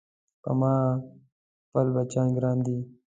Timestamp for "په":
0.43-0.51